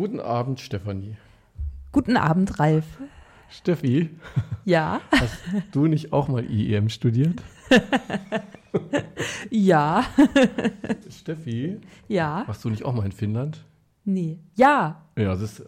[0.00, 1.18] Guten Abend, Stefanie.
[1.92, 2.86] Guten Abend, Ralf.
[3.50, 4.08] Steffi.
[4.64, 5.02] Ja.
[5.10, 5.42] Hast
[5.72, 7.42] du nicht auch mal IEM studiert?
[9.50, 10.02] ja.
[11.10, 11.82] Steffi.
[12.08, 12.44] Ja.
[12.46, 13.66] Warst du nicht auch mal in Finnland?
[14.06, 14.38] Nee.
[14.54, 15.02] Ja.
[15.18, 15.66] Ja, das ist.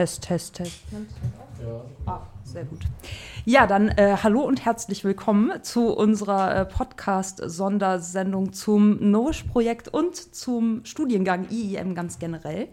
[0.00, 1.10] Test, Test, Test, Test.
[2.06, 2.80] Ah, sehr gut.
[3.44, 10.86] Ja, dann äh, hallo und herzlich willkommen zu unserer äh, Podcast-Sondersendung zum Nourish-Projekt und zum
[10.86, 12.68] Studiengang IIM ganz generell.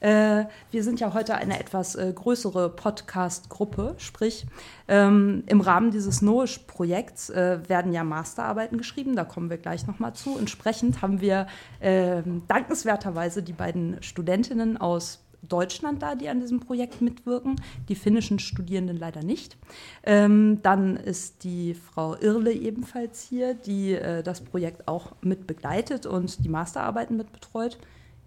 [0.00, 4.46] Äh, wir sind ja heute eine etwas äh, größere Podcast-Gruppe, sprich
[4.88, 10.12] ähm, im Rahmen dieses Nourish-Projekts äh, werden ja Masterarbeiten geschrieben, da kommen wir gleich nochmal
[10.12, 10.36] zu.
[10.36, 11.46] Entsprechend haben wir
[11.80, 17.56] ähm, dankenswerterweise die beiden Studentinnen aus Deutschland da, die an diesem Projekt mitwirken,
[17.88, 19.56] die finnischen Studierenden leider nicht.
[20.02, 26.06] Ähm, dann ist die Frau Irle ebenfalls hier, die äh, das Projekt auch mit begleitet
[26.06, 27.78] und die Masterarbeiten mit betreut.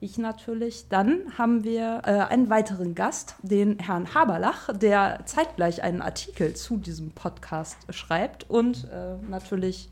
[0.03, 0.87] Ich natürlich.
[0.89, 6.77] Dann haben wir äh, einen weiteren Gast, den Herrn Haberlach, der zeitgleich einen Artikel zu
[6.77, 9.89] diesem Podcast schreibt und äh, natürlich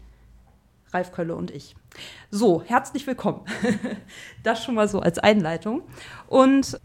[0.92, 1.76] Ralf Kölle und ich.
[2.32, 3.42] So, herzlich willkommen.
[4.44, 5.84] das schon mal so als Einleitung.
[6.28, 6.80] Und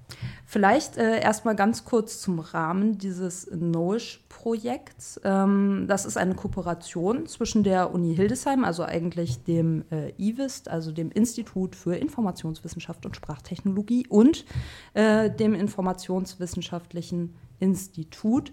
[0.46, 5.20] vielleicht äh, erstmal ganz kurz zum Rahmen dieses Noish-Projekts.
[5.24, 10.92] Ähm, das ist eine Kooperation zwischen der Uni Hildesheim, also eigentlich dem äh, IWIST, also
[10.92, 14.44] dem Institut für Informationswissenschaft und Sprachtechnologie, und
[14.92, 18.52] äh, dem Informationswissenschaftlichen Institut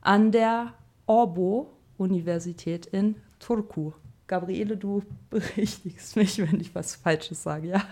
[0.00, 0.72] an der
[1.06, 3.92] Orbo-Universität in Turku.
[4.26, 7.82] Gabriele, du berichtigst mich, wenn ich was Falsches sage, ja.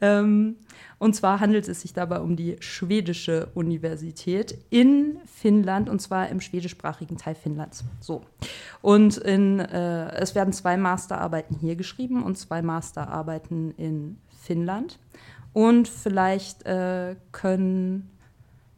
[0.00, 0.56] Ähm,
[0.98, 6.40] und zwar handelt es sich dabei um die schwedische Universität in Finnland und zwar im
[6.40, 7.84] schwedischsprachigen Teil Finnlands.
[8.00, 8.22] So.
[8.80, 14.98] Und in, äh, es werden zwei Masterarbeiten hier geschrieben und zwei Masterarbeiten in Finnland.
[15.52, 18.10] Und vielleicht äh, können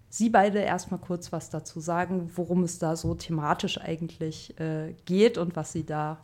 [0.09, 5.37] Sie beide erstmal kurz was dazu sagen, worum es da so thematisch eigentlich äh, geht
[5.37, 6.19] und was Sie da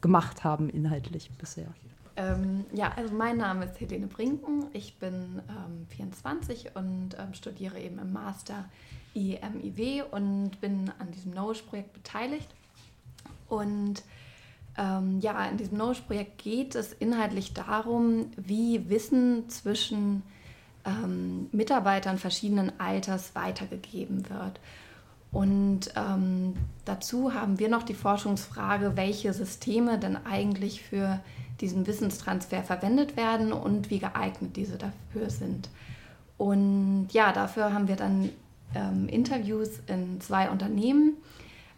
[0.00, 1.68] gemacht haben inhaltlich bisher.
[2.16, 4.66] Ähm, ja, also mein Name ist Helene Brinken.
[4.72, 8.64] Ich bin ähm, 24 und ähm, studiere eben im Master
[9.14, 12.48] IMIW und bin an diesem Nourish-Projekt beteiligt.
[13.48, 14.02] Und
[14.76, 20.22] ähm, ja, in diesem Nourish-Projekt geht es inhaltlich darum, wie Wissen zwischen
[20.84, 24.60] ähm, Mitarbeitern verschiedenen Alters weitergegeben wird.
[25.30, 31.20] Und ähm, dazu haben wir noch die Forschungsfrage, welche Systeme denn eigentlich für
[31.60, 35.68] diesen Wissenstransfer verwendet werden und wie geeignet diese dafür sind.
[36.38, 38.30] Und ja, dafür haben wir dann
[38.74, 41.16] ähm, Interviews in zwei Unternehmen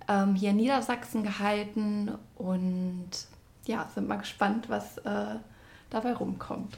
[0.06, 3.10] ähm, hier in Niedersachsen gehalten und
[3.66, 5.36] ja, sind mal gespannt, was äh,
[5.88, 6.76] dabei rumkommt.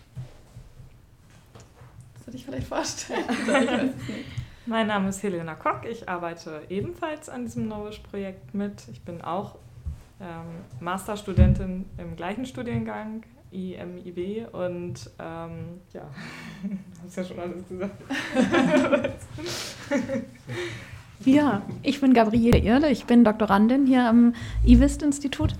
[2.14, 3.94] Das würde ich vielleicht vorstellen.
[4.64, 5.84] Mein Name ist Helena Kock.
[5.90, 8.86] Ich arbeite ebenfalls an diesem Nourish-Projekt mit.
[8.92, 9.56] Ich bin auch
[10.20, 10.46] ähm,
[10.78, 14.54] Masterstudentin im gleichen Studiengang, IMIB.
[14.54, 16.02] Und ähm, ja,
[17.04, 18.02] hast ja schon alles gesagt.
[21.24, 24.34] Ja, ich bin Gabriele Irle, ich bin Doktorandin hier am
[24.66, 25.54] IWIST-Institut.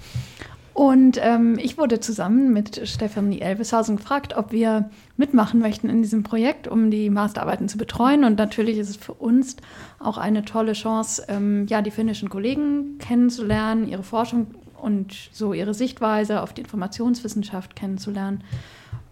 [0.75, 6.23] Und ähm, ich wurde zusammen mit Stefanie Elveshausen gefragt, ob wir mitmachen möchten in diesem
[6.23, 8.25] Projekt, um die Masterarbeiten zu betreuen.
[8.25, 9.57] Und natürlich ist es für uns
[9.99, 14.47] auch eine tolle Chance, ähm, ja, die finnischen Kollegen kennenzulernen, ihre Forschung
[14.81, 18.43] und so ihre Sichtweise auf die Informationswissenschaft kennenzulernen.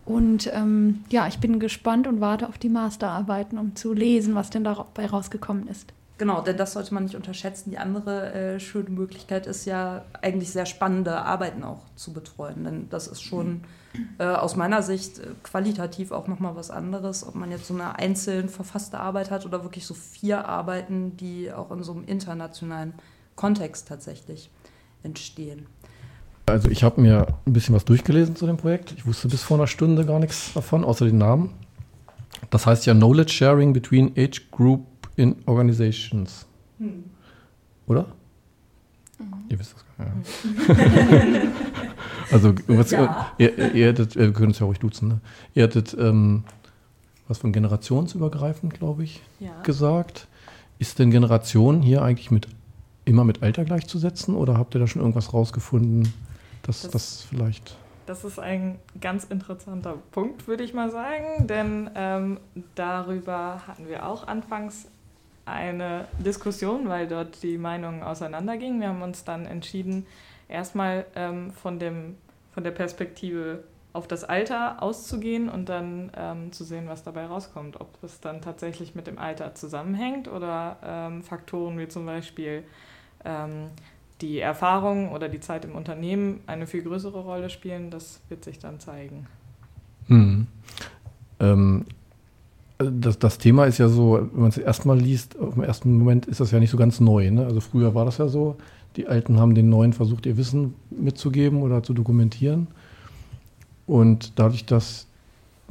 [0.07, 4.51] Und ähm, ja, ich bin gespannt und warte auf die Masterarbeiten, um zu lesen, was
[4.51, 5.93] denn dabei rausgekommen ist.
[6.21, 7.71] Genau, denn das sollte man nicht unterschätzen.
[7.71, 12.63] Die andere äh, schöne Möglichkeit ist ja eigentlich sehr spannende Arbeiten auch zu betreuen.
[12.63, 13.63] Denn das ist schon
[14.19, 17.99] äh, aus meiner Sicht äh, qualitativ auch nochmal was anderes, ob man jetzt so eine
[17.99, 22.93] einzeln verfasste Arbeit hat oder wirklich so vier Arbeiten, die auch in so einem internationalen
[23.35, 24.51] Kontext tatsächlich
[25.03, 25.69] entstehen.
[26.45, 28.93] Also ich habe mir ein bisschen was durchgelesen zu dem Projekt.
[28.95, 31.55] Ich wusste bis vor einer Stunde gar nichts davon, außer den Namen.
[32.51, 36.47] Das heißt ja Knowledge Sharing between Age Group in Organizations.
[36.79, 37.05] Hm.
[37.87, 38.07] Oder?
[39.49, 40.69] Ihr wisst das gar nicht.
[40.69, 41.51] Ja.
[42.33, 43.33] also, was, Ja.
[43.39, 45.21] ihr, ihr hättet, wir können uns ja ruhig duzen, ne?
[45.55, 46.45] Ihr hättet, ähm,
[47.29, 49.61] was von generationsübergreifend, glaube ich, Ja.
[49.63, 50.27] gesagt.
[50.79, 52.49] Ist denn Generation hier eigentlich mit
[53.05, 56.13] immer mit Alter gleichzusetzen oder habt ihr da schon irgendwas rausgefunden,
[56.63, 57.77] dass Das- das, vielleicht.
[58.07, 62.39] Das ist ein ganz interessanter Punkt, würde ich mal sagen, denn ähm,
[62.75, 64.87] darüber hatten wir auch anfangs
[65.45, 68.81] eine Diskussion, weil dort die Meinungen auseinandergingen.
[68.81, 70.07] Wir haben uns dann entschieden,
[70.49, 72.17] erstmal ähm, von, dem,
[72.53, 77.81] von der Perspektive auf das Alter auszugehen und dann ähm, zu sehen, was dabei rauskommt.
[77.81, 82.63] Ob es dann tatsächlich mit dem Alter zusammenhängt oder ähm, Faktoren wie zum Beispiel
[83.25, 83.71] ähm,
[84.21, 88.59] die Erfahrung oder die Zeit im Unternehmen eine viel größere Rolle spielen, das wird sich
[88.59, 89.27] dann zeigen.
[90.07, 90.47] Hm.
[92.83, 96.41] Das, das Thema ist ja so, wenn man es erstmal liest, den ersten Moment ist
[96.41, 97.31] das ja nicht so ganz neu.
[97.31, 97.45] Ne?
[97.45, 98.57] Also früher war das ja so,
[98.97, 102.69] die Alten haben den Neuen versucht, ihr Wissen mitzugeben oder zu dokumentieren.
[103.87, 105.07] Und dadurch, dass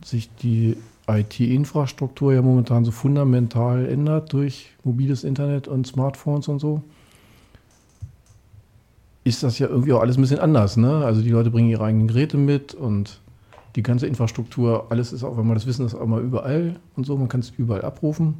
[0.04, 0.78] sich die
[1.08, 6.84] IT-Infrastruktur ja momentan so fundamental ändert durch mobiles Internet und Smartphones und so,
[9.24, 10.78] ist das ja irgendwie auch alles ein bisschen anders.
[10.78, 11.04] Ne?
[11.04, 13.20] Also die Leute bringen ihre eigenen Geräte mit und
[13.76, 17.06] die ganze Infrastruktur, alles ist auch, wenn man das Wissen ist, auch mal überall und
[17.06, 18.36] so, man kann es überall abrufen.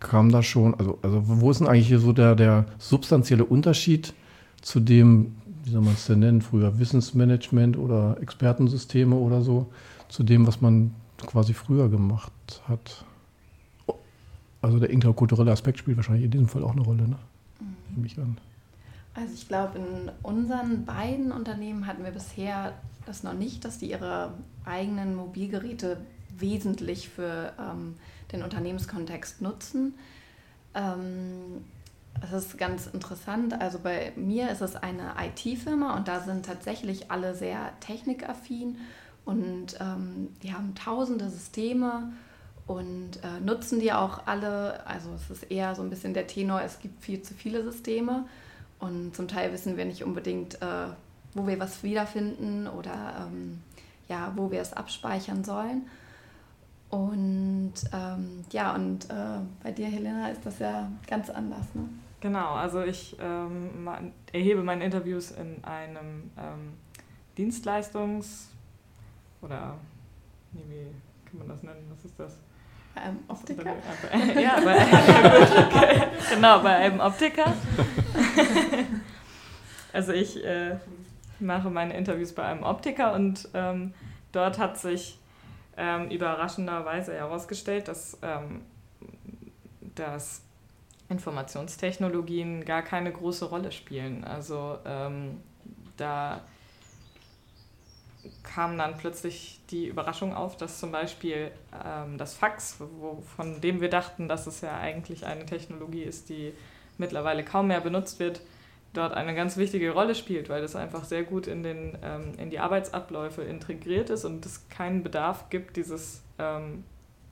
[0.00, 4.12] Kam da schon, also, also wo ist denn eigentlich hier so der, der substanzielle Unterschied
[4.60, 5.34] zu dem,
[5.64, 9.68] wie soll man es denn nennen, früher Wissensmanagement oder Expertensysteme oder so,
[10.08, 10.92] zu dem, was man
[11.26, 12.32] quasi früher gemacht
[12.68, 13.04] hat?
[14.60, 17.16] Also der interkulturelle Aspekt spielt wahrscheinlich in diesem Fall auch eine Rolle, ne?
[17.94, 18.36] Nehme ich an.
[19.14, 22.74] Also ich glaube, in unseren beiden Unternehmen hatten wir bisher
[23.06, 24.34] das noch nicht, dass die ihre
[24.64, 25.98] eigenen Mobilgeräte
[26.36, 27.94] wesentlich für ähm,
[28.32, 29.94] den Unternehmenskontext nutzen.
[30.74, 31.64] Ähm,
[32.22, 33.60] es ist ganz interessant.
[33.60, 38.78] Also bei mir ist es eine IT-Firma und da sind tatsächlich alle sehr technikaffin
[39.24, 42.12] und ähm, die haben tausende Systeme
[42.66, 44.86] und äh, nutzen die auch alle.
[44.86, 48.24] Also es ist eher so ein bisschen der Tenor, es gibt viel zu viele Systeme
[48.84, 50.88] und zum Teil wissen wir nicht unbedingt, äh,
[51.34, 53.62] wo wir was wiederfinden oder ähm,
[54.08, 55.86] ja, wo wir es abspeichern sollen.
[56.90, 61.74] Und ähm, ja, und äh, bei dir, Helena, ist das ja ganz anders.
[61.74, 61.88] Ne?
[62.20, 63.88] Genau, also ich ähm,
[64.32, 66.74] erhebe meine Interviews in einem ähm,
[67.36, 68.46] Dienstleistungs-
[69.42, 69.76] oder,
[70.52, 71.90] nee, wie kann man das nennen?
[71.90, 72.38] Was ist das?
[72.94, 73.64] Bei einem Optiker.
[73.64, 77.52] Bei- Ja, bei einem, genau, bei einem Optiker.
[79.92, 80.76] Also ich äh,
[81.38, 83.94] mache meine Interviews bei einem Optiker und ähm,
[84.32, 85.18] dort hat sich
[85.76, 88.62] ähm, überraschenderweise herausgestellt, dass, ähm,
[89.94, 90.42] dass
[91.08, 94.24] Informationstechnologien gar keine große Rolle spielen.
[94.24, 95.40] Also ähm,
[95.96, 96.40] da
[98.42, 101.50] kam dann plötzlich die Überraschung auf, dass zum Beispiel
[101.84, 106.28] ähm, das Fax, wo, von dem wir dachten, dass es ja eigentlich eine Technologie ist,
[106.28, 106.52] die
[106.98, 108.40] mittlerweile kaum mehr benutzt wird,
[108.92, 112.50] dort eine ganz wichtige Rolle spielt, weil das einfach sehr gut in, den, ähm, in
[112.50, 116.84] die Arbeitsabläufe integriert ist und es keinen Bedarf gibt, dieses, ähm,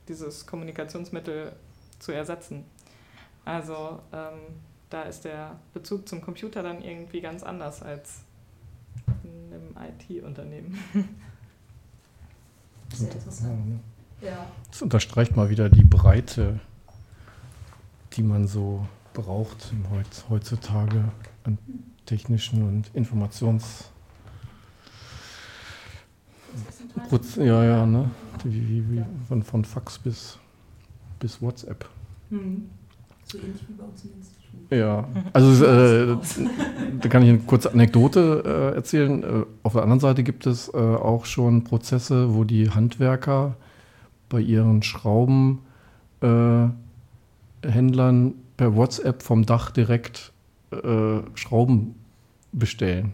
[0.09, 1.53] dieses Kommunikationsmittel
[1.99, 2.65] zu ersetzen.
[3.45, 4.41] Also ähm,
[4.91, 8.25] da ist der Bezug zum Computer dann irgendwie ganz anders als
[9.53, 10.79] einem IT-Unternehmen.
[12.93, 13.81] Sehr interessant.
[14.21, 14.47] Ja.
[14.71, 16.61] Das unterstreicht mal wieder die Breite,
[18.13, 19.73] die man so braucht
[20.29, 21.05] heutzutage
[21.45, 21.59] an
[22.07, 23.89] technischen und Informations...
[27.37, 28.11] Ja, ja, ne?
[28.45, 30.39] Wie, wie, wie, von, von Fax bis,
[31.19, 31.89] bis WhatsApp.
[33.33, 34.71] So ähnlich wie bei uns im Institut.
[34.71, 36.17] Ja, also äh,
[37.01, 39.23] da kann ich eine kurze Anekdote äh, erzählen.
[39.23, 43.57] Äh, auf der anderen Seite gibt es äh, auch schon Prozesse, wo die Handwerker
[44.29, 46.75] bei ihren Schraubenhändlern
[48.57, 50.33] per WhatsApp vom Dach direkt
[50.71, 51.95] äh, Schrauben
[52.53, 53.13] bestellen,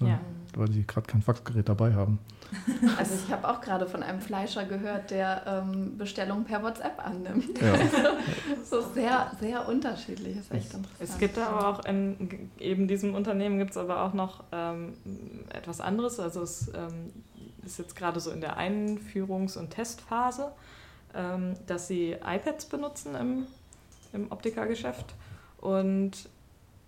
[0.00, 0.18] Ja.
[0.56, 2.18] weil sie gerade kein Faxgerät dabei haben.
[2.98, 7.60] Also ich habe auch gerade von einem Fleischer gehört, der ähm, Bestellungen per WhatsApp annimmt.
[7.60, 7.74] Ja.
[8.64, 10.36] So sehr, sehr unterschiedlich.
[10.36, 10.86] Ist echt interessant.
[11.00, 14.94] Es gibt aber auch in eben diesem Unternehmen gibt es aber auch noch ähm,
[15.50, 16.20] etwas anderes.
[16.20, 17.12] Also es ähm,
[17.64, 20.52] ist jetzt gerade so in der Einführungs- und Testphase,
[21.14, 23.46] ähm, dass sie iPads benutzen im,
[24.12, 25.14] im Optikergeschäft.
[25.60, 26.12] Und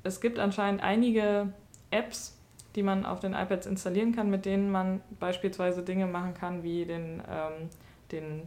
[0.03, 1.53] es gibt anscheinend einige
[1.91, 2.37] Apps,
[2.77, 6.85] die man auf den iPads installieren kann, mit denen man beispielsweise Dinge machen kann, wie
[6.85, 7.69] den, ähm,
[8.13, 8.43] den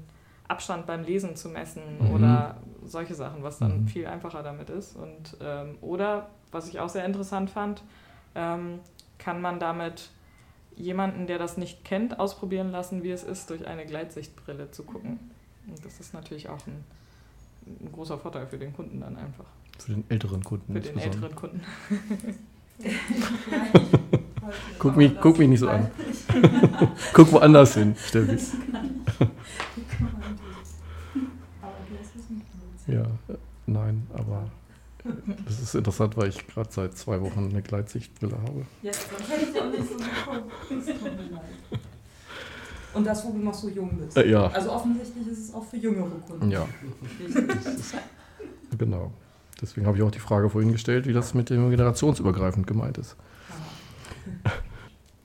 [0.48, 2.12] Abstand beim Lesen zu messen Mhm.
[2.14, 3.88] oder solche Sachen, was dann Mhm.
[3.88, 4.96] viel einfacher damit ist.
[4.96, 7.82] Und, ähm, oder, was ich auch sehr interessant fand,
[8.36, 8.80] ähm,
[9.20, 10.10] kann man damit
[10.76, 15.20] jemanden, der das nicht kennt, ausprobieren lassen, wie es ist, durch eine Gleitsichtbrille zu gucken.
[15.68, 16.84] Und das ist natürlich auch ein,
[17.66, 19.46] ein großer Vorteil für den Kunden dann einfach.
[19.80, 20.74] Für den älteren Kunden.
[20.74, 21.62] Für den älteren Kunden.
[24.80, 25.90] Guck mich, guck mich nicht so an.
[27.14, 28.38] guck woanders hin, Steffi.
[32.88, 34.52] Ja, äh, nein, aber
[35.46, 38.66] das ist interessant, weil ich gerade seit zwei Wochen eine Gleitsichtbrille habe.
[38.82, 40.52] Jetzt, sonst hätte ich auch nicht so geguckt.
[40.70, 41.80] Das tut mir leid.
[42.94, 44.18] Und das, wo du noch so jung bist.
[44.18, 46.52] Äh, ja, Also offensichtlich ist es auch für jüngere Kunden.
[46.52, 46.68] ja,
[48.78, 49.12] genau.
[49.64, 53.16] Deswegen habe ich auch die Frage vorhin gestellt, wie das mit dem generationsübergreifend gemeint ist.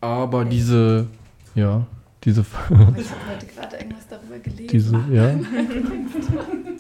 [0.00, 1.07] Aber diese,
[1.54, 1.87] ja,
[2.25, 4.68] diese, Aber ich habe heute gerade irgendwas darüber gelesen.
[4.71, 5.35] diese, ja.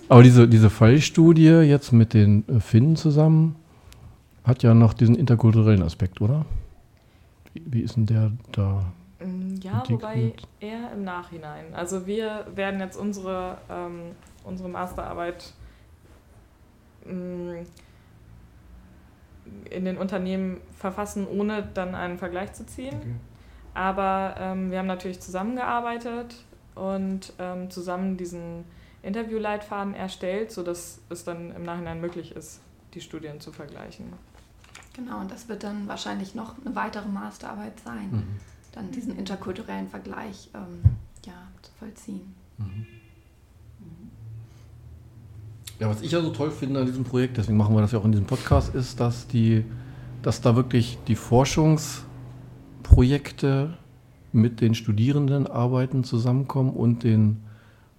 [0.08, 3.56] Aber diese, diese Fallstudie jetzt mit den äh, Finnen zusammen
[4.44, 6.46] hat ja noch diesen interkulturellen Aspekt, oder?
[7.52, 8.84] Wie, wie ist denn der da?
[9.20, 11.74] Mm, Ja, wobei eher im Nachhinein.
[11.74, 14.12] Also wir werden jetzt unsere, ähm,
[14.44, 15.52] unsere Masterarbeit
[19.70, 23.20] in den Unternehmen verfassen, ohne dann einen Vergleich zu ziehen.
[23.74, 26.34] Aber ähm, wir haben natürlich zusammengearbeitet
[26.74, 28.64] und ähm, zusammen diesen
[29.02, 32.60] Interviewleitfaden erstellt, sodass es dann im Nachhinein möglich ist,
[32.94, 34.12] die Studien zu vergleichen.
[34.94, 38.24] Genau, und das wird dann wahrscheinlich noch eine weitere Masterarbeit sein, Mhm.
[38.72, 40.82] dann diesen interkulturellen Vergleich ähm,
[41.24, 42.34] ja, zu vollziehen.
[45.80, 48.00] Ja, was ich ja so toll finde an diesem Projekt, deswegen machen wir das ja
[48.00, 49.64] auch in diesem Podcast, ist, dass die,
[50.22, 53.78] dass da wirklich die Forschungsprojekte
[54.32, 57.36] mit den Studierendenarbeiten zusammenkommen und den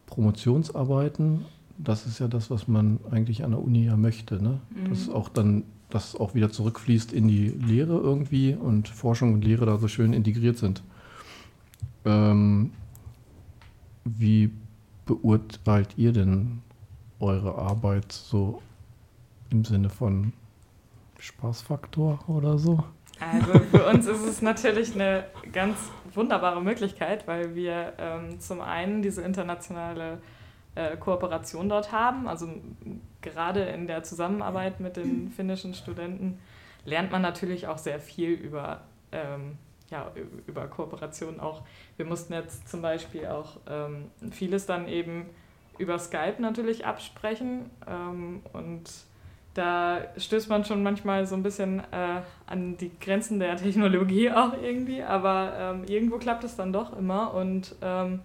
[0.08, 1.46] Promotionsarbeiten.
[1.78, 4.60] Das ist ja das, was man eigentlich an der Uni ja möchte, ne?
[4.90, 9.66] Dass auch dann das auch wieder zurückfließt in die Lehre irgendwie und Forschung und Lehre
[9.66, 10.84] da so schön integriert sind.
[12.06, 12.72] Ähm,
[14.04, 14.52] wie
[15.06, 16.60] beurteilt ihr denn
[17.20, 18.62] eure Arbeit so
[19.50, 20.34] im Sinne von
[21.20, 22.84] Spaßfaktor oder so?
[23.20, 25.78] Also für uns ist es natürlich eine ganz
[26.14, 30.20] wunderbare Möglichkeit, weil wir ähm, zum einen diese internationale
[30.76, 32.28] äh, Kooperation dort haben.
[32.28, 32.48] Also
[33.22, 36.40] gerade in der Zusammenarbeit mit den finnischen Studenten
[36.86, 39.58] lernt man natürlich auch sehr viel über, ähm,
[39.90, 40.12] ja,
[40.48, 41.64] über Kooperation auch.
[41.98, 45.26] Wir mussten jetzt zum Beispiel auch ähm, vieles dann eben
[45.80, 48.90] über Skype natürlich absprechen ähm, und
[49.54, 54.54] da stößt man schon manchmal so ein bisschen äh, an die Grenzen der Technologie auch
[54.62, 57.34] irgendwie, aber ähm, irgendwo klappt es dann doch immer.
[57.34, 58.22] Und ähm,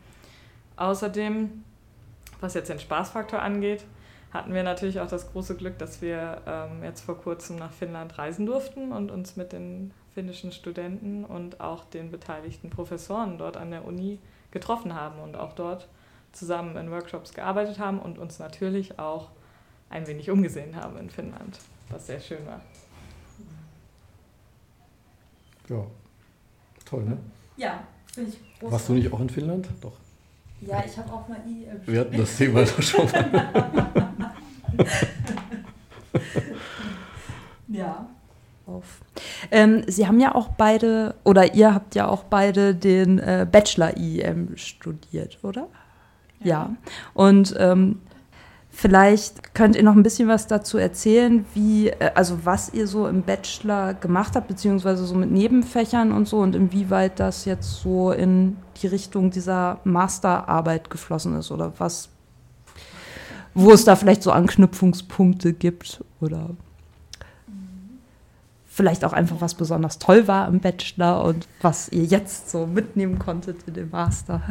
[0.76, 1.64] außerdem,
[2.40, 3.84] was jetzt den Spaßfaktor angeht,
[4.32, 8.18] hatten wir natürlich auch das große Glück, dass wir ähm, jetzt vor kurzem nach Finnland
[8.18, 13.70] reisen durften und uns mit den finnischen Studenten und auch den beteiligten Professoren dort an
[13.70, 14.18] der Uni
[14.50, 15.88] getroffen haben und auch dort
[16.34, 19.30] zusammen in Workshops gearbeitet haben und uns natürlich auch
[19.90, 21.58] ein wenig umgesehen haben in Finnland,
[21.90, 22.60] was sehr schön war.
[25.68, 25.84] Ja,
[26.84, 27.18] toll, ne?
[27.56, 28.72] Ja, finde ich großartig.
[28.72, 29.68] Warst du nicht auch in Finnland?
[29.80, 29.94] Doch.
[30.60, 34.12] Ja, ich habe auch mal IEM Wir hatten das Thema doch schon mal.
[37.74, 38.08] Ja.
[38.66, 39.00] Auf.
[39.50, 43.96] Ähm, Sie haben ja auch beide, oder ihr habt ja auch beide den äh, Bachelor
[43.96, 45.68] IEM studiert, oder?
[46.44, 46.76] Ja.
[47.14, 48.00] Und ähm,
[48.70, 53.08] vielleicht könnt ihr noch ein bisschen was dazu erzählen, wie, äh, also was ihr so
[53.08, 58.12] im Bachelor gemacht habt, beziehungsweise so mit Nebenfächern und so und inwieweit das jetzt so
[58.12, 62.08] in die Richtung dieser Masterarbeit geflossen ist oder was,
[63.54, 66.50] wo es da vielleicht so Anknüpfungspunkte gibt oder
[68.66, 73.20] vielleicht auch einfach was besonders toll war im Bachelor und was ihr jetzt so mitnehmen
[73.20, 74.42] konntet in dem Master.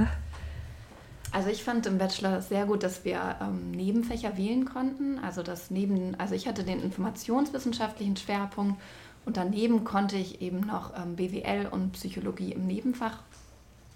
[1.33, 5.17] Also ich fand im Bachelor sehr gut, dass wir ähm, Nebenfächer wählen konnten.
[5.17, 8.79] Also das neben, also ich hatte den informationswissenschaftlichen Schwerpunkt
[9.25, 13.17] und daneben konnte ich eben noch ähm, BWL und Psychologie im Nebenfach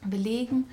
[0.04, 0.66] belegen.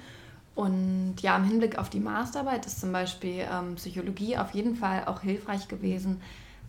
[0.55, 5.05] Und ja, im Hinblick auf die Masterarbeit ist zum Beispiel ähm, Psychologie auf jeden Fall
[5.05, 6.23] auch hilfreich gewesen,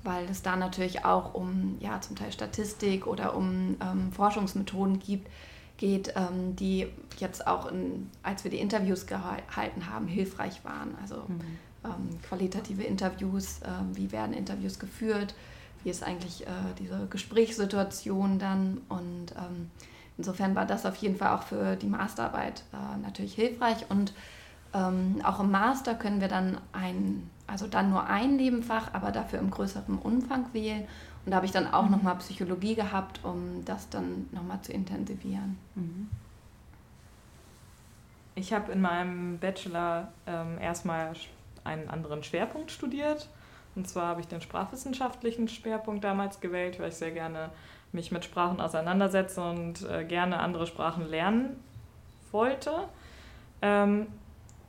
[0.04, 5.30] weil es da natürlich auch um ja zum Teil Statistik oder um ähm, Forschungsmethoden gibt,
[5.78, 10.96] geht, ähm, die jetzt auch, in, als wir die Interviews gehalten haben, hilfreich waren.
[11.02, 11.24] Also
[11.86, 15.36] ähm, qualitative Interviews, ähm, wie werden Interviews geführt,
[15.84, 19.70] wie ist eigentlich äh, diese Gesprächssituation dann und ähm,
[20.18, 24.14] insofern war das auf jeden Fall auch für die Masterarbeit äh, natürlich hilfreich und
[24.74, 29.40] ähm, auch im Master können wir dann ein, also dann nur ein Nebenfach, aber dafür
[29.40, 30.86] im größeren Umfang wählen.
[31.26, 35.58] Und da habe ich dann auch nochmal Psychologie gehabt, um das dann nochmal zu intensivieren.
[38.36, 41.14] ich habe in meinem Bachelor ähm, erstmal
[41.64, 43.30] einen anderen Schwerpunkt studiert.
[43.76, 47.50] Und zwar habe ich den sprachwissenschaftlichen Schwerpunkt damals gewählt, weil ich sehr gerne
[47.92, 51.60] mich mit Sprachen auseinandersetze und äh, gerne andere Sprachen lernen
[52.32, 52.88] wollte.
[53.62, 54.08] Ähm,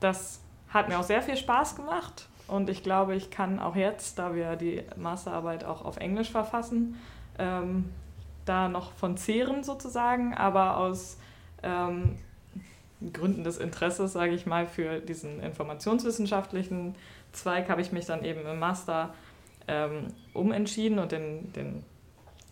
[0.00, 4.18] das hat mir auch sehr viel Spaß gemacht und ich glaube, ich kann auch jetzt,
[4.18, 6.96] da wir die Masterarbeit auch auf Englisch verfassen,
[7.38, 7.90] ähm,
[8.44, 11.18] da noch von zehren sozusagen, aber aus
[11.62, 12.16] ähm,
[13.12, 16.94] Gründen des Interesses, sage ich mal, für diesen informationswissenschaftlichen
[17.32, 19.12] Zweig habe ich mich dann eben im Master
[19.68, 21.82] ähm, umentschieden und den, den,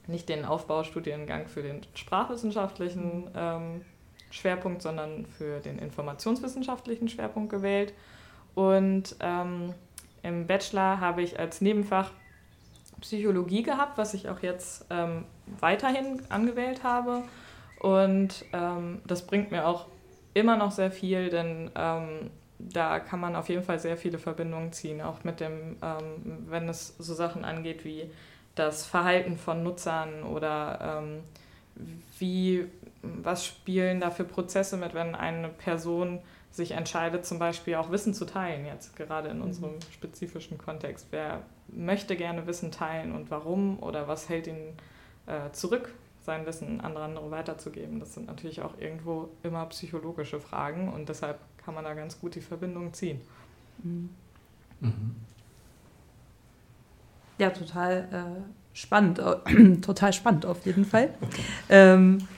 [0.06, 3.82] nicht den Aufbaustudiengang für den sprachwissenschaftlichen ähm,
[4.30, 7.94] Schwerpunkt, sondern für den informationswissenschaftlichen Schwerpunkt gewählt.
[8.54, 9.72] Und ähm,
[10.24, 12.10] im Bachelor habe ich als Nebenfach
[13.00, 15.26] Psychologie gehabt, was ich auch jetzt ähm,
[15.60, 17.22] weiterhin angewählt habe.
[17.78, 19.86] Und ähm, das bringt mir auch
[20.32, 24.72] immer noch sehr viel, denn ähm, da kann man auf jeden Fall sehr viele Verbindungen
[24.72, 28.10] ziehen, auch mit dem, ähm, wenn es so Sachen angeht wie
[28.54, 31.20] das Verhalten von Nutzern oder ähm,
[32.18, 32.66] wie,
[33.02, 36.20] was spielen da für Prozesse mit, wenn eine Person
[36.54, 41.08] sich entscheidet, zum Beispiel auch Wissen zu teilen, jetzt gerade in unserem spezifischen Kontext.
[41.10, 44.74] Wer möchte gerne Wissen teilen und warum oder was hält ihn
[45.26, 45.92] äh, zurück,
[46.24, 47.98] sein Wissen an andere weiterzugeben?
[47.98, 52.36] Das sind natürlich auch irgendwo immer psychologische Fragen und deshalb kann man da ganz gut
[52.36, 53.20] die Verbindung ziehen.
[53.82, 54.10] Mhm.
[54.78, 55.16] Mhm.
[57.38, 59.20] Ja, total äh, spannend,
[59.82, 61.12] total spannend auf jeden Fall.
[61.68, 62.28] ähm,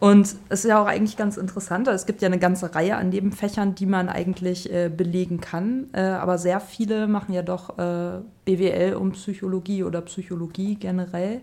[0.00, 1.88] und es ist ja auch eigentlich ganz interessant.
[1.88, 5.88] Es gibt ja eine ganze Reihe an Nebenfächern, die man eigentlich äh, belegen kann.
[5.92, 11.40] Äh, aber sehr viele machen ja doch äh, BWL und Psychologie oder Psychologie generell.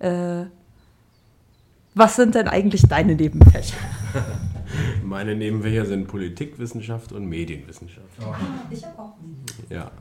[0.00, 0.44] Äh,
[1.94, 3.76] was sind denn eigentlich deine Nebenfächer?
[5.04, 8.08] Meine Nebenfächer sind Politikwissenschaft und Medienwissenschaft.
[8.20, 8.34] Ah,
[8.70, 9.14] ich habe auch.
[9.70, 9.92] Ja,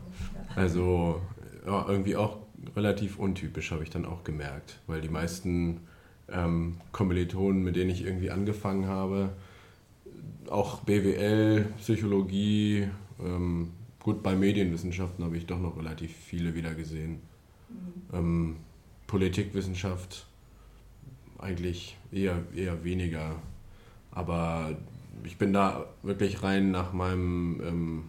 [0.55, 1.21] also
[1.65, 2.37] ja, irgendwie auch
[2.75, 5.81] relativ untypisch, habe ich dann auch gemerkt, weil die meisten
[6.33, 9.29] ähm, Kommilitonen, mit denen ich irgendwie angefangen habe.
[10.49, 12.87] Auch BWL, Psychologie,
[13.23, 17.21] ähm, gut, bei Medienwissenschaften habe ich doch noch relativ viele wieder gesehen.
[17.69, 18.17] Mhm.
[18.17, 18.55] Ähm,
[19.07, 20.27] Politikwissenschaft
[21.37, 23.35] eigentlich eher, eher weniger.
[24.11, 24.75] Aber
[25.23, 28.03] ich bin da wirklich rein nach meinem, ähm,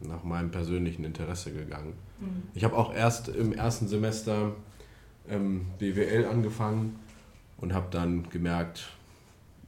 [0.00, 1.94] nach meinem persönlichen Interesse gegangen.
[2.20, 2.42] Mhm.
[2.54, 4.52] Ich habe auch erst im ersten Semester
[5.28, 6.98] ähm, BWL angefangen
[7.58, 8.90] und habe dann gemerkt,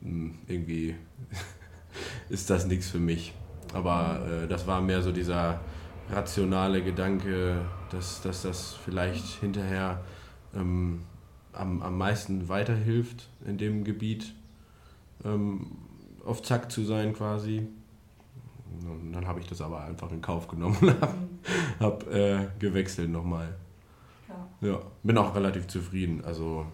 [0.03, 0.97] hm, irgendwie
[2.29, 3.33] ist das nichts für mich.
[3.73, 5.61] Aber äh, das war mehr so dieser
[6.11, 10.03] rationale Gedanke, dass, dass das vielleicht hinterher
[10.55, 11.03] ähm,
[11.53, 14.35] am, am meisten weiterhilft in dem Gebiet,
[15.25, 15.73] ähm,
[16.25, 17.67] auf Zack zu sein quasi.
[18.83, 21.17] Und dann habe ich das aber einfach in Kauf genommen und habe
[21.81, 23.55] hab, äh, gewechselt nochmal.
[24.61, 24.69] Ja.
[24.69, 26.23] ja, bin auch relativ zufrieden.
[26.25, 26.67] Also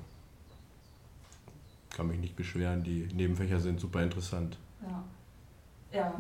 [1.93, 2.83] kann mich nicht beschweren.
[2.83, 4.59] Die Nebenfächer sind super interessant.
[4.83, 5.05] Ja,
[5.93, 6.15] ja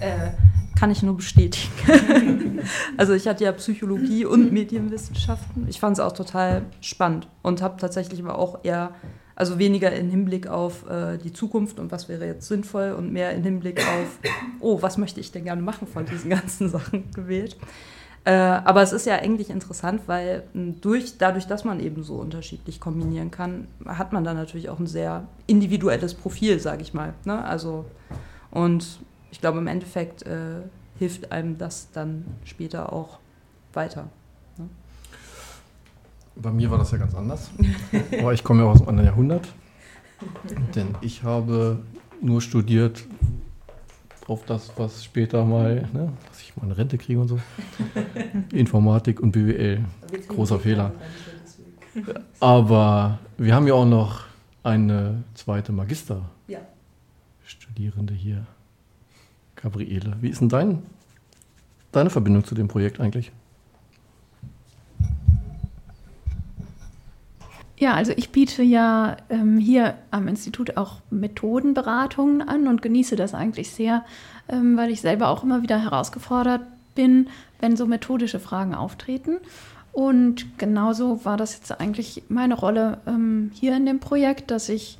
[0.00, 0.30] äh, äh,
[0.78, 2.60] kann ich nur bestätigen.
[2.96, 5.66] also ich hatte ja Psychologie und Medienwissenschaften.
[5.68, 8.94] Ich fand es auch total spannend und habe tatsächlich aber auch eher,
[9.34, 13.32] also weniger im Hinblick auf äh, die Zukunft und was wäre jetzt sinnvoll und mehr
[13.32, 14.18] im Hinblick auf,
[14.60, 17.56] oh, was möchte ich denn gerne machen von diesen ganzen Sachen gewählt.
[18.26, 22.16] Äh, aber es ist ja eigentlich interessant, weil hm, durch, dadurch, dass man eben so
[22.16, 27.14] unterschiedlich kombinieren kann, hat man dann natürlich auch ein sehr individuelles Profil, sage ich mal.
[27.24, 27.44] Ne?
[27.44, 27.84] Also,
[28.50, 28.98] und
[29.30, 30.62] ich glaube, im Endeffekt äh,
[30.98, 33.20] hilft einem das dann später auch
[33.72, 34.08] weiter.
[34.58, 34.68] Ne?
[36.34, 37.52] Bei mir war das ja ganz anders.
[38.20, 39.46] Aber ich komme ja aus einem anderen Jahrhundert.
[40.74, 41.78] Denn ich habe
[42.20, 43.04] nur studiert,
[44.28, 47.38] auf das, was später mal, ne, dass ich mal eine Rente kriege und so.
[48.52, 49.84] Informatik und BWL.
[50.28, 50.92] Großer Fehler.
[52.40, 54.24] Aber wir haben ja auch noch
[54.62, 58.46] eine zweite Magister-Studierende hier.
[59.54, 60.82] Gabriele, wie ist denn dein,
[61.92, 63.32] deine Verbindung zu dem Projekt eigentlich?
[67.78, 73.34] Ja, also ich biete ja ähm, hier am Institut auch Methodenberatungen an und genieße das
[73.34, 74.04] eigentlich sehr,
[74.48, 76.62] ähm, weil ich selber auch immer wieder herausgefordert
[76.94, 77.28] bin,
[77.60, 79.36] wenn so methodische Fragen auftreten.
[79.92, 84.98] Und genauso war das jetzt eigentlich meine Rolle ähm, hier in dem Projekt, dass ich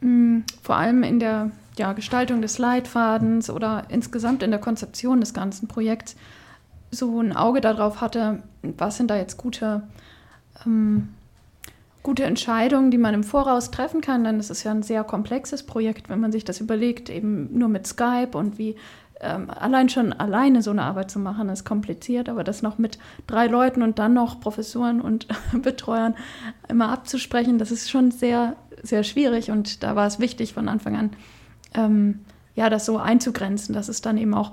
[0.00, 5.20] mh, hm, vor allem in der ja, Gestaltung des Leitfadens oder insgesamt in der Konzeption
[5.20, 6.16] des ganzen Projekts
[6.90, 9.82] so ein Auge darauf hatte, was sind da jetzt gute
[10.64, 11.10] ähm,
[12.02, 14.24] gute Entscheidungen, die man im Voraus treffen kann.
[14.24, 17.68] Denn es ist ja ein sehr komplexes Projekt, wenn man sich das überlegt, eben nur
[17.68, 18.76] mit Skype und wie
[19.20, 22.98] ähm, allein schon alleine so eine Arbeit zu machen, ist kompliziert, aber das noch mit
[23.26, 25.26] drei Leuten und dann noch Professoren und
[25.62, 26.14] Betreuern
[26.68, 30.96] immer abzusprechen, das ist schon sehr, sehr schwierig und da war es wichtig von Anfang
[30.96, 31.10] an,
[31.74, 32.20] ähm,
[32.54, 34.52] ja, das so einzugrenzen, dass es dann eben auch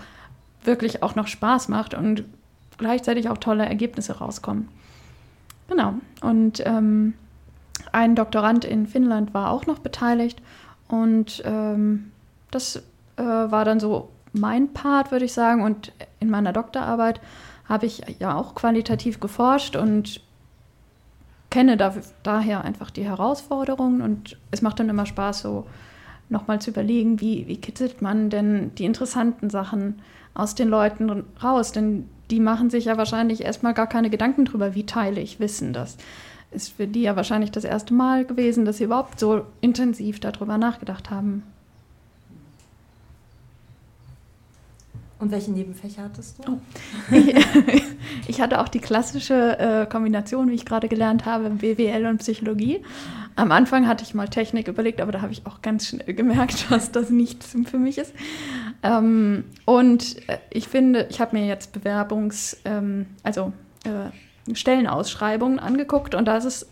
[0.63, 2.23] wirklich auch noch Spaß macht und
[2.77, 4.67] gleichzeitig auch tolle Ergebnisse rauskommen.
[5.67, 5.95] Genau.
[6.21, 7.13] Und ähm,
[7.91, 10.41] ein Doktorand in Finnland war auch noch beteiligt
[10.87, 12.11] und ähm,
[12.51, 12.77] das
[13.17, 15.63] äh, war dann so mein Part, würde ich sagen.
[15.63, 17.21] Und in meiner Doktorarbeit
[17.67, 20.21] habe ich ja auch qualitativ geforscht und
[21.49, 24.01] kenne da, daher einfach die Herausforderungen.
[24.01, 25.65] Und es macht dann immer Spaß, so
[26.29, 30.01] nochmal zu überlegen, wie, wie kitzelt man denn die interessanten Sachen
[30.33, 31.71] aus den Leuten raus?
[31.71, 35.73] Denn die machen sich ja wahrscheinlich erstmal gar keine Gedanken drüber, wie teile ich Wissen.
[35.73, 35.97] Das
[36.51, 40.57] ist für die ja wahrscheinlich das erste Mal gewesen, dass sie überhaupt so intensiv darüber
[40.57, 41.43] nachgedacht haben.
[45.17, 46.51] Und welche Nebenfächer hattest du?
[46.51, 47.15] Oh.
[48.27, 52.81] Ich, hatte auch die klassische äh, Kombination, wie ich gerade gelernt habe, BWL und Psychologie.
[53.35, 56.67] Am Anfang hatte ich mal Technik überlegt, aber da habe ich auch ganz schnell gemerkt,
[56.69, 58.13] dass das nichts für mich ist.
[58.83, 63.53] Ähm, und äh, ich finde, ich habe mir jetzt Bewerbungs-, ähm, also
[63.85, 64.11] äh,
[64.53, 66.67] Stellenausschreibungen angeguckt und da ist es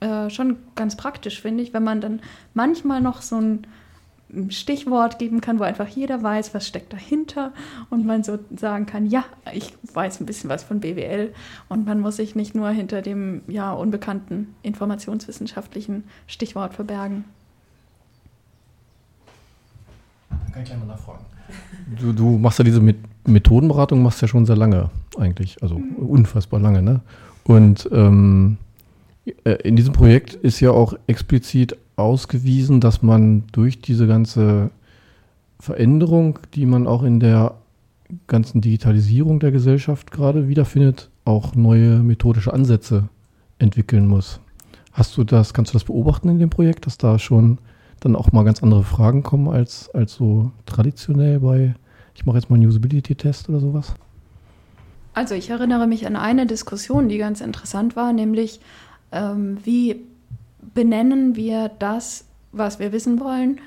[0.00, 2.20] äh, schon ganz praktisch, finde ich, wenn man dann
[2.54, 3.66] manchmal noch so ein
[4.48, 7.52] Stichwort geben kann, wo einfach jeder weiß, was steckt dahinter
[7.90, 11.34] und man so sagen kann, ja, ich weiß ein bisschen was von BWL
[11.68, 17.24] und man muss sich nicht nur hinter dem ja unbekannten informationswissenschaftlichen Stichwort verbergen.
[20.52, 21.24] Kann ich gleich nachfragen.
[22.00, 22.82] Du, du machst ja diese
[23.26, 25.96] Methodenberatung, machst ja schon sehr lange eigentlich, also mhm.
[25.96, 27.00] unfassbar lange, ne?
[27.44, 28.58] Und ähm,
[29.44, 34.70] äh, in diesem Projekt ist ja auch explizit ausgewiesen, dass man durch diese ganze
[35.58, 37.54] Veränderung, die man auch in der
[38.26, 43.08] ganzen Digitalisierung der Gesellschaft gerade wiederfindet, auch neue methodische Ansätze
[43.58, 44.40] entwickeln muss.
[44.92, 47.58] Hast du das, kannst du das beobachten in dem Projekt, dass da schon
[48.00, 51.74] dann auch mal ganz andere Fragen kommen als, als so traditionell bei,
[52.14, 53.94] ich mache jetzt mal einen Usability-Test oder sowas?
[55.12, 58.60] Also ich erinnere mich an eine Diskussion, die ganz interessant war, nämlich
[59.12, 60.04] ähm, wie
[60.74, 63.60] benennen wir das, was wir wissen wollen,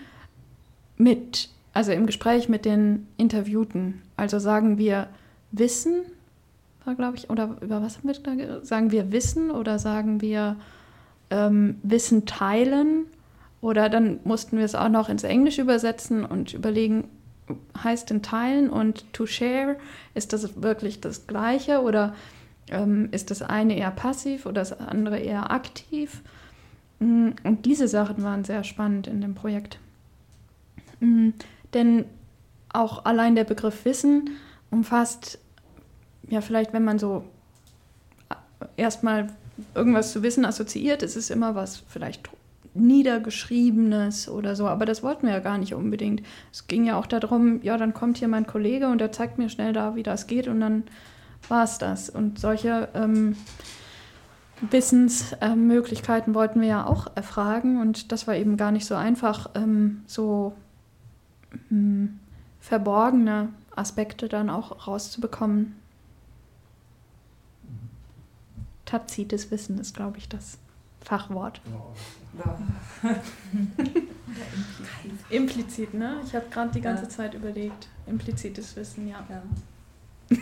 [0.98, 4.02] mit, also im Gespräch mit den Interviewten.
[4.16, 5.08] Also sagen wir
[5.52, 6.04] Wissen,
[6.86, 10.56] war glaube ich, oder über was haben wir da Sagen wir Wissen oder sagen wir
[11.30, 13.06] ähm, Wissen teilen?
[13.64, 17.06] Oder dann mussten wir es auch noch ins Englische übersetzen und überlegen,
[17.82, 19.78] heißt denn teilen und to share,
[20.14, 22.14] ist das wirklich das Gleiche oder
[22.70, 26.24] ähm, ist das eine eher passiv oder das andere eher aktiv?
[27.00, 29.80] Mm, und diese Sachen waren sehr spannend in dem Projekt.
[31.00, 31.30] Mm,
[31.74, 32.04] denn
[32.68, 34.32] auch allein der Begriff Wissen
[34.72, 35.40] umfasst,
[36.28, 37.24] ja, vielleicht, wenn man so
[38.30, 39.28] äh, erstmal
[39.74, 42.30] irgendwas zu Wissen assoziiert, ist es immer was vielleicht
[42.76, 46.24] Niedergeschriebenes oder so, aber das wollten wir ja gar nicht unbedingt.
[46.52, 49.50] Es ging ja auch darum, ja, dann kommt hier mein Kollege und der zeigt mir
[49.50, 50.84] schnell da, wie das geht und dann
[51.50, 52.10] war es das.
[52.10, 53.36] Und solche ähm,
[54.62, 59.52] Wissensmöglichkeiten äh, wollten wir ja auch erfragen und das war eben gar nicht so einfach,
[59.56, 60.54] ähm, so
[61.70, 62.20] ähm,
[62.60, 65.76] verborgene Aspekte dann auch rauszubekommen.
[68.86, 70.58] Tazites Wissen ist, glaube ich, das
[71.02, 71.62] Fachwort.
[71.66, 72.23] Ja.
[75.30, 76.18] Implizit, ne?
[76.26, 77.10] Ich habe gerade die ganze ja.
[77.10, 77.88] Zeit überlegt.
[78.08, 79.26] Implizites Wissen, ja.
[79.30, 79.42] ja.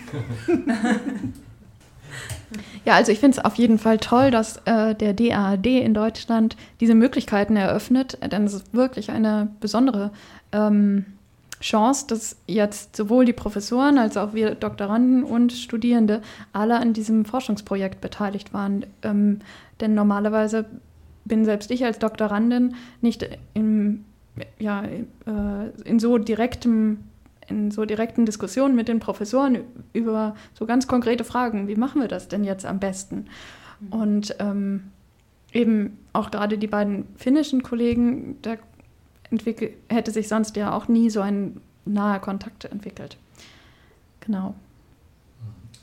[2.83, 6.57] Ja, also ich finde es auf jeden Fall toll, dass äh, der DAAD in Deutschland
[6.79, 10.11] diese Möglichkeiten eröffnet, denn es ist wirklich eine besondere
[10.51, 11.05] ähm,
[11.61, 16.21] Chance, dass jetzt sowohl die Professoren als auch wir Doktoranden und Studierende
[16.53, 18.85] alle an diesem Forschungsprojekt beteiligt waren.
[19.03, 19.39] Ähm,
[19.79, 20.65] denn normalerweise
[21.25, 24.05] bin selbst ich als Doktorandin nicht im,
[24.59, 26.99] ja, äh, in so direktem
[27.47, 29.59] in so direkten Diskussionen mit den Professoren
[29.93, 33.25] über so ganz konkrete Fragen, wie machen wir das denn jetzt am besten?
[33.79, 33.93] Mhm.
[33.93, 34.91] Und ähm,
[35.51, 38.55] eben auch gerade die beiden finnischen Kollegen, da
[39.89, 43.17] hätte sich sonst ja auch nie so ein naher Kontakt entwickelt.
[44.21, 44.55] Genau.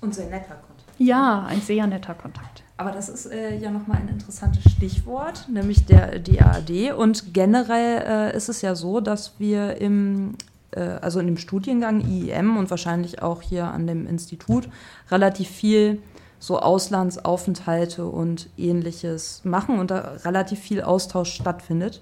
[0.00, 0.94] Und sehr netter Kontakt.
[0.98, 2.62] Ja, ein sehr netter Kontakt.
[2.78, 6.92] Aber das ist äh, ja nochmal ein interessantes Stichwort, nämlich der DAAD.
[6.96, 10.36] Und generell äh, ist es ja so, dass wir im
[10.70, 14.68] äh, also in dem Studiengang IEM und wahrscheinlich auch hier an dem Institut
[15.10, 16.00] relativ viel
[16.38, 22.00] so Auslandsaufenthalte und ähnliches machen und da relativ viel Austausch stattfindet.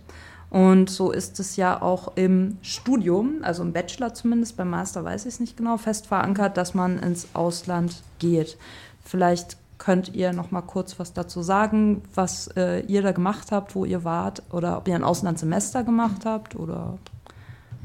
[0.50, 5.22] Und so ist es ja auch im Studium, also im Bachelor zumindest, beim Master weiß
[5.22, 8.58] ich es nicht genau, fest verankert, dass man ins Ausland geht.
[9.02, 13.74] Vielleicht könnt ihr noch mal kurz was dazu sagen, was äh, ihr da gemacht habt,
[13.74, 16.98] wo ihr wart oder ob ihr ein Auslandssemester gemacht habt oder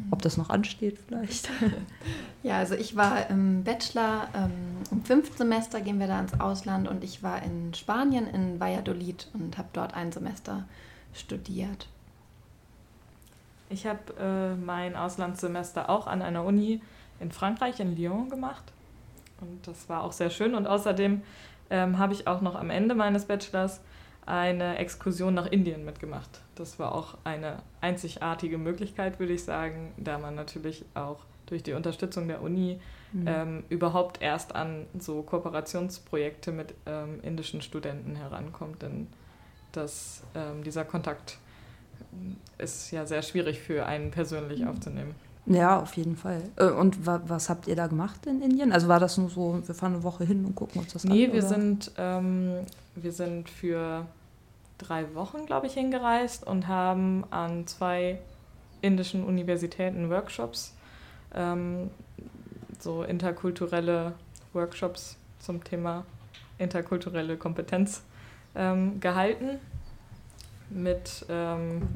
[0.10, 1.50] ob das noch ansteht vielleicht.
[2.44, 4.52] Ja, also ich war im Bachelor, ähm,
[4.90, 9.30] im fünften Semester gehen wir da ins Ausland und ich war in Spanien, in Valladolid
[9.34, 10.64] und habe dort ein Semester
[11.14, 11.88] studiert.
[13.70, 16.82] Ich habe äh, mein Auslandssemester auch an einer Uni
[17.20, 18.64] in Frankreich, in Lyon gemacht.
[19.40, 20.56] Und das war auch sehr schön.
[20.56, 21.22] Und außerdem
[21.72, 23.82] ähm, habe ich auch noch am Ende meines Bachelors
[24.26, 26.42] eine Exkursion nach Indien mitgemacht.
[26.54, 31.74] Das war auch eine einzigartige Möglichkeit, würde ich sagen, da man natürlich auch durch die
[31.74, 32.80] Unterstützung der Uni
[33.14, 33.28] mhm.
[33.28, 38.82] ähm, überhaupt erst an so Kooperationsprojekte mit ähm, indischen Studenten herankommt.
[38.84, 39.08] Denn
[39.72, 41.40] das, ähm, dieser Kontakt
[42.58, 45.16] ist ja sehr schwierig für einen persönlich aufzunehmen.
[45.46, 46.42] Ja, auf jeden Fall.
[46.58, 48.72] Äh, und wa was habt ihr da gemacht in Indien?
[48.72, 51.12] Also war das nur so, wir fahren eine Woche hin und gucken uns das nee,
[51.12, 51.18] an?
[51.18, 52.60] Nee, wir sind, ähm,
[52.96, 54.06] wir sind für
[54.78, 58.20] drei Wochen, glaube ich, hingereist und haben an zwei
[58.82, 60.74] indischen Universitäten Workshops,
[61.34, 61.90] ähm,
[62.80, 64.14] so interkulturelle
[64.54, 66.06] Workshops zum Thema
[66.58, 68.04] interkulturelle Kompetenz
[68.56, 69.60] ähm, gehalten
[70.72, 71.88] mit ähm,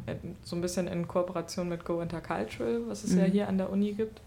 [0.43, 3.19] so ein bisschen in Kooperation mit Go Intercultural, was es mhm.
[3.19, 4.21] ja hier an der Uni gibt.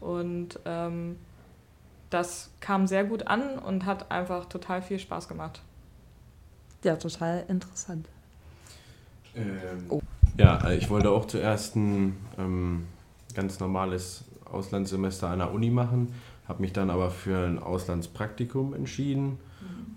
[0.00, 1.16] Und ähm,
[2.10, 5.60] das kam sehr gut an und hat einfach total viel Spaß gemacht.
[6.84, 8.08] Ja, total interessant.
[9.34, 10.00] Ähm, oh.
[10.36, 12.86] Ja, ich wollte auch zuerst ein ähm,
[13.34, 16.14] ganz normales Auslandssemester an der Uni machen,
[16.46, 19.38] habe mich dann aber für ein Auslandspraktikum entschieden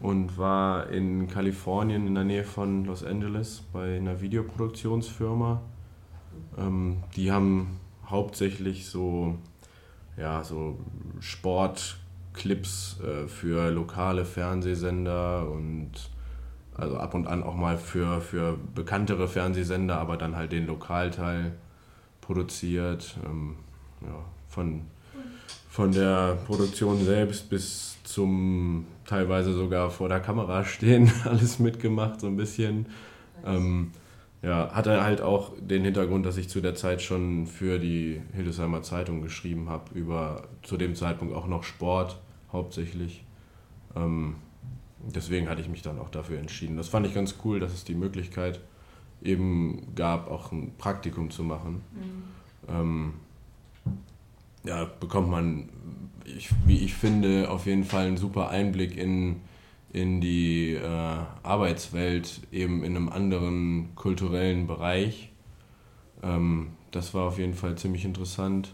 [0.01, 5.61] und war in Kalifornien in der Nähe von Los Angeles bei einer Videoproduktionsfirma.
[6.57, 9.35] Ähm, die haben hauptsächlich so,
[10.17, 10.79] ja, so
[11.19, 15.91] Sportclips äh, für lokale Fernsehsender und
[16.75, 21.53] also ab und an auch mal für, für bekanntere Fernsehsender, aber dann halt den Lokalteil
[22.21, 23.17] produziert.
[23.25, 23.55] Ähm,
[24.01, 24.81] ja, von,
[25.69, 32.27] von der Produktion selbst bis zum teilweise sogar vor der Kamera stehen, alles mitgemacht, so
[32.27, 32.87] ein bisschen.
[33.45, 33.91] Ähm,
[34.41, 38.81] ja, hatte halt auch den Hintergrund, dass ich zu der Zeit schon für die Hildesheimer
[38.81, 42.19] Zeitung geschrieben habe, über zu dem Zeitpunkt auch noch Sport
[42.51, 43.23] hauptsächlich.
[43.95, 44.35] Ähm,
[45.13, 46.75] deswegen hatte ich mich dann auch dafür entschieden.
[46.77, 48.59] Das fand ich ganz cool, dass es die Möglichkeit
[49.21, 51.81] eben gab, auch ein Praktikum zu machen.
[51.93, 52.23] Mhm.
[52.67, 53.13] Ähm,
[54.63, 55.69] ja, bekommt man
[56.25, 59.41] ich, wie ich finde, auf jeden Fall ein super Einblick in,
[59.91, 65.31] in die äh, Arbeitswelt, eben in einem anderen kulturellen Bereich.
[66.23, 68.73] Ähm, das war auf jeden Fall ziemlich interessant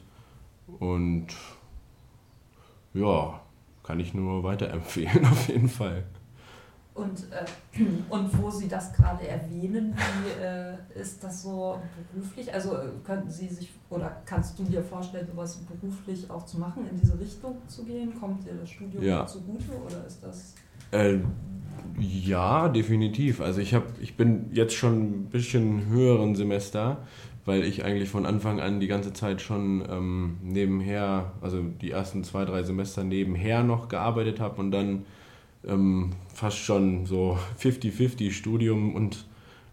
[0.79, 1.27] und
[2.93, 3.41] ja,
[3.83, 6.03] kann ich nur weiterempfehlen, auf jeden Fall.
[6.97, 7.79] Und, äh,
[8.09, 11.79] und wo Sie das gerade erwähnen, wie äh, ist das so
[12.11, 12.51] beruflich?
[12.51, 16.87] Also äh, könnten Sie sich oder kannst du dir vorstellen, sowas beruflich auch zu machen,
[16.89, 18.19] in diese Richtung zu gehen?
[18.19, 19.27] Kommt dir das Studium ja.
[19.27, 20.55] zugute oder ist das?
[20.91, 21.19] Äh,
[21.99, 23.41] ja, definitiv.
[23.41, 26.97] Also ich, hab, ich bin jetzt schon ein bisschen höheren Semester,
[27.45, 32.23] weil ich eigentlich von Anfang an die ganze Zeit schon ähm, nebenher, also die ersten
[32.23, 35.05] zwei, drei Semester nebenher noch gearbeitet habe und dann
[35.65, 39.25] ähm, fast schon so 50-50 Studium und,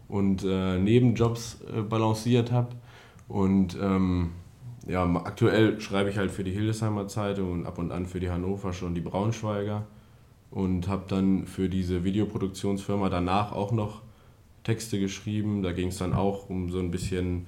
[0.07, 2.69] und äh, Nebenjobs äh, balanciert habe.
[3.27, 4.31] Und ähm,
[4.87, 8.29] ja, aktuell schreibe ich halt für die Hildesheimer Zeitung und ab und an für die
[8.29, 9.85] Hannover schon die Braunschweiger
[10.51, 14.03] und habe dann für diese Videoproduktionsfirma danach auch noch
[14.63, 15.63] Texte geschrieben.
[15.63, 17.47] Da ging es dann auch um so ein bisschen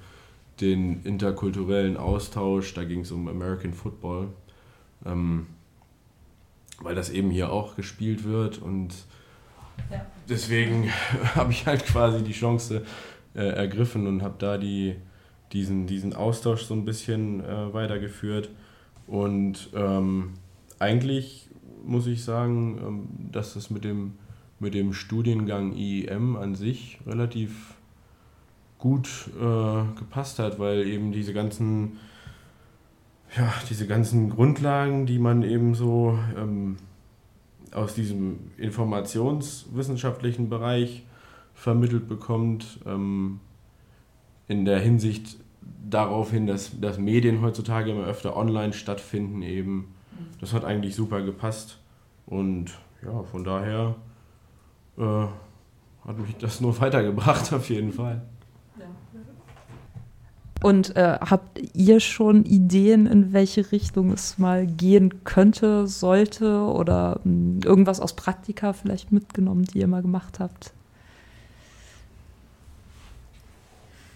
[0.60, 4.28] den interkulturellen Austausch, da ging es um American Football.
[5.06, 5.46] Ähm,
[6.80, 8.94] weil das eben hier auch gespielt wird und
[9.90, 10.04] ja.
[10.28, 10.90] deswegen
[11.34, 12.84] habe ich halt quasi die Chance
[13.34, 14.96] äh, ergriffen und habe da die,
[15.52, 18.50] diesen, diesen Austausch so ein bisschen äh, weitergeführt
[19.06, 20.34] und ähm,
[20.78, 21.48] eigentlich
[21.84, 24.14] muss ich sagen, ähm, dass das mit dem,
[24.60, 27.74] mit dem Studiengang IEM an sich relativ
[28.78, 31.98] gut äh, gepasst hat, weil eben diese ganzen
[33.36, 36.76] ja, diese ganzen Grundlagen, die man eben so ähm,
[37.72, 41.04] aus diesem informationswissenschaftlichen Bereich
[41.54, 43.40] vermittelt bekommt, ähm,
[44.46, 45.36] in der Hinsicht
[45.88, 49.94] darauf hin, dass, dass Medien heutzutage immer öfter online stattfinden eben.
[50.40, 51.78] Das hat eigentlich super gepasst
[52.26, 53.94] und ja, von daher
[54.96, 55.26] äh,
[56.06, 58.22] hat mich das nur weitergebracht, auf jeden Fall.
[60.60, 67.20] Und äh, habt ihr schon Ideen, in welche Richtung es mal gehen könnte, sollte oder
[67.22, 70.72] mh, irgendwas aus Praktika vielleicht mitgenommen, die ihr mal gemacht habt?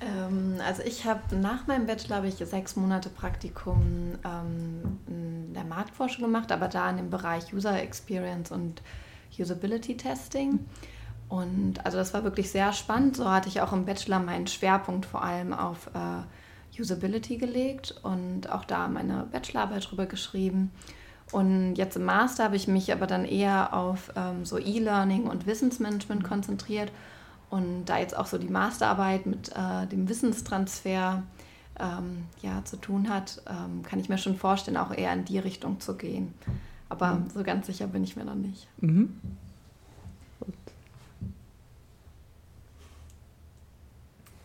[0.01, 5.65] Ähm, also ich habe nach meinem Bachelor habe ich sechs Monate Praktikum ähm, in der
[5.65, 8.83] Marktforschung gemacht, aber da in dem Bereich User Experience und
[9.39, 10.59] Usability Testing.
[11.33, 13.17] Und also das war wirklich sehr spannend.
[13.17, 18.53] So hatte ich auch im Bachelor meinen Schwerpunkt vor allem auf äh, Usability gelegt und
[18.53, 20.73] auch da meine Bachelorarbeit drüber geschrieben.
[21.31, 25.47] Und jetzt im Master habe ich mich aber dann eher auf ähm, so E-Learning und
[25.47, 26.93] Wissensmanagement konzentriert
[27.49, 31.23] und da jetzt auch so die Masterarbeit mit äh, demWissenstransfer
[31.81, 35.39] ähm, ja, zu tun hat, ähm, kann ich mir schon vorstellen, auch eher in die
[35.39, 36.35] Richtung zu gehen.
[36.91, 37.31] Aber mhm.
[37.31, 38.69] so ganz sicher bin ich mir noch nicht.
[38.83, 39.19] Mhm.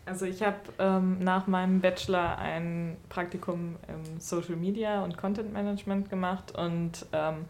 [0.08, 6.08] Also ich habe ähm, nach meinem Bachelor ein Praktikum im Social Media und Content Management
[6.08, 7.44] gemacht und ähm,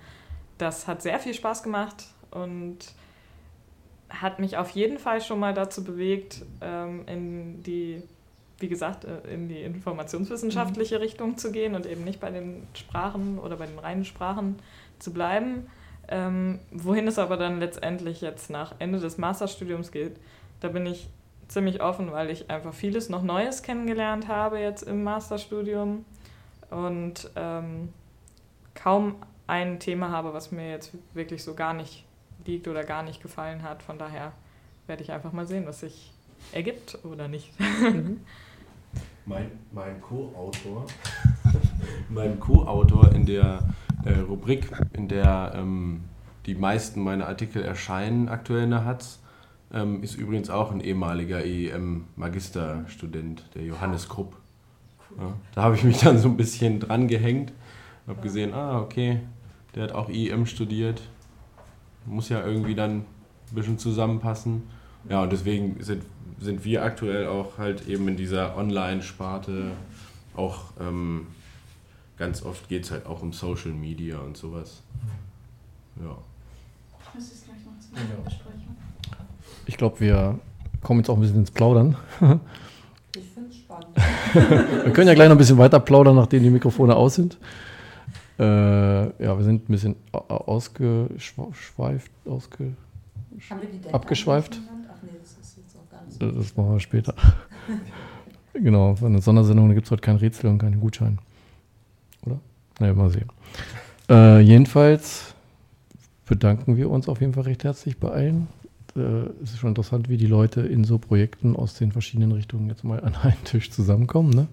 [0.59, 2.79] das hat sehr viel Spaß gemacht und
[4.11, 8.03] hat mich auf jeden Fall schon mal dazu bewegt, ähm, in die,
[8.59, 11.03] wie gesagt, äh, in die informationswissenschaftliche mhm.
[11.03, 14.59] Richtung zu gehen und eben nicht bei den Sprachen oder bei den reinen Sprachen
[14.99, 15.71] zu bleiben.
[16.09, 20.17] Ähm, wohin es aber dann letztendlich jetzt nach Ende des Masterstudiums geht,
[20.61, 21.09] da bin ich
[21.49, 26.05] ziemlich offen, weil ich einfach vieles noch Neues kennengelernt habe jetzt im Masterstudium
[26.71, 27.89] und ähm,
[28.75, 32.05] kaum ein Thema habe, was mir jetzt wirklich so gar nicht
[32.45, 33.83] liegt oder gar nicht gefallen hat.
[33.83, 34.33] Von daher
[34.87, 36.13] werde ich einfach mal sehen, was sich
[36.53, 37.59] ergibt oder nicht.
[37.59, 38.21] Mhm.
[39.27, 40.87] mein mein Co-Autor
[42.09, 43.61] mein Co-Autor in der
[44.05, 46.05] äh, Rubrik, in der ähm,
[46.47, 49.21] die meisten meiner Artikel erscheinen aktuell in der Hatz,
[49.73, 54.37] ähm, ist übrigens auch ein ehemaliger EM-Magisterstudent, der Johannes Krupp.
[55.19, 57.53] Ja, da habe ich mich dann so ein bisschen dran gehängt,
[58.07, 59.21] habe gesehen, ah, okay,
[59.75, 61.03] der hat auch EM studiert.
[62.07, 64.63] Muss ja irgendwie dann ein bisschen zusammenpassen.
[65.09, 66.05] Ja, und deswegen sind,
[66.41, 69.73] sind wir aktuell auch halt eben in dieser Online-Sparte
[70.35, 71.27] auch ähm,
[72.17, 74.83] ganz oft geht es halt auch um Social Media und sowas.
[76.01, 76.17] Ja.
[77.01, 78.23] Ich muss es gleich noch zum ja.
[78.25, 78.68] besprechen
[79.69, 80.39] ich glaube, wir
[80.83, 81.97] kommen jetzt auch ein bisschen ins Plaudern.
[83.15, 83.89] ich finde es spannend.
[84.85, 87.39] wir können ja gleich noch ein bisschen weiter plaudern, nachdem die Mikrofone aus sind.
[88.39, 92.73] Äh, ja, wir sind ein bisschen ausgeschweift, ausge,
[93.93, 94.59] abgeschweift.
[94.59, 97.15] Ach nee, das ist jetzt auch gar nicht so Das machen wir später.
[98.55, 101.19] genau, für eine Sondersendung gibt es heute kein Rätsel und keinen Gutschein.
[102.25, 102.39] Oder?
[102.79, 103.29] Naja, mal sehen.
[104.09, 105.35] Äh, jedenfalls
[106.27, 108.49] bedanken wir uns auf jeden Fall recht herzlich bei allen,
[108.99, 112.69] äh, es ist schon interessant, wie die Leute in so Projekten aus den verschiedenen Richtungen
[112.69, 114.31] jetzt mal an einen Tisch zusammenkommen.
[114.31, 114.49] Ne?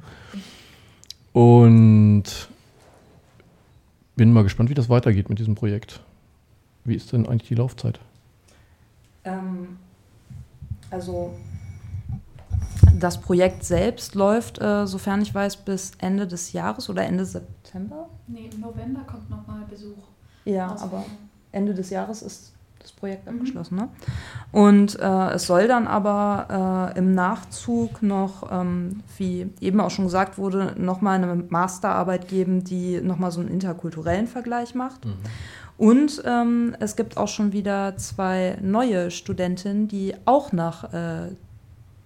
[1.34, 2.24] Und
[4.16, 6.02] bin mal gespannt, wie das weitergeht mit diesem Projekt.
[6.86, 8.00] Wie ist denn eigentlich die Laufzeit?
[9.26, 9.78] Ähm,
[10.90, 11.34] also
[13.00, 18.08] das Projekt selbst läuft, äh, sofern ich weiß, bis Ende des Jahres oder Ende September?
[18.28, 19.98] Nee, im November kommt nochmal Besuch.
[20.46, 21.06] Ja, aber
[21.52, 22.55] Ende des Jahres ist
[22.86, 23.34] das Projekt mhm.
[23.38, 23.76] abgeschlossen.
[23.76, 23.90] Ne?
[24.52, 30.06] Und äh, es soll dann aber äh, im Nachzug noch, ähm, wie eben auch schon
[30.06, 35.06] gesagt wurde, nochmal eine Masterarbeit geben, die nochmal so einen interkulturellen Vergleich macht.
[35.06, 35.14] Mhm.
[35.78, 41.32] Und ähm, es gibt auch schon wieder zwei neue Studentinnen, die auch nach äh,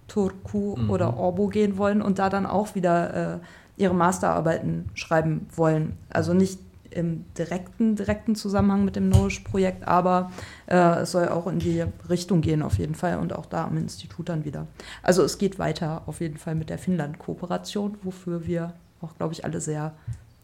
[0.08, 0.90] Turku mhm.
[0.90, 3.38] oder Orbo gehen wollen und da dann auch wieder äh,
[3.76, 5.96] ihre Masterarbeiten schreiben wollen.
[6.10, 6.58] Also nicht
[6.90, 10.32] im direkten, direkten Zusammenhang mit dem Nourish-Projekt, aber
[10.66, 13.76] äh, es soll auch in die Richtung gehen auf jeden Fall und auch da am
[13.76, 14.66] Institut dann wieder.
[15.02, 19.44] Also es geht weiter auf jeden Fall mit der Finnland-Kooperation, wofür wir auch, glaube ich,
[19.44, 19.94] alle sehr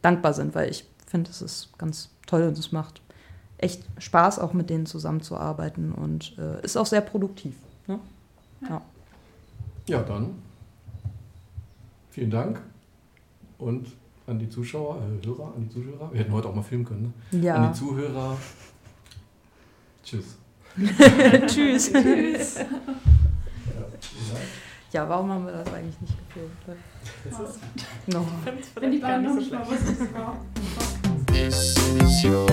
[0.03, 3.01] dankbar sind, weil ich finde, es ist ganz toll und es macht
[3.59, 7.55] echt Spaß, auch mit denen zusammenzuarbeiten und äh, ist auch sehr produktiv.
[7.87, 7.99] Ne?
[8.69, 8.83] Ja.
[9.87, 10.35] ja, dann
[12.11, 12.61] vielen Dank
[13.59, 13.89] und
[14.27, 16.12] an die Zuschauer, äh, Hörer, an die Zuhörer.
[16.12, 17.14] Wir hätten heute auch mal filmen können.
[17.31, 17.41] Ne?
[17.41, 17.55] Ja.
[17.57, 18.37] An die Zuhörer.
[20.03, 20.39] Tschüss.
[21.47, 21.93] Tschüss.
[21.93, 22.59] Tschüss.
[24.93, 26.81] Ja, warum haben wir das eigentlich nicht gefilmt?
[27.24, 27.61] Das ist
[28.07, 28.27] no.
[28.81, 30.41] Wenn die beiden noch nicht mal wissen, was es war.
[31.27, 32.47] This is your